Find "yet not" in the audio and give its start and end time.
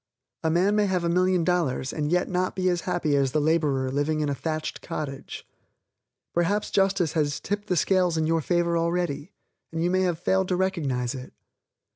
2.11-2.55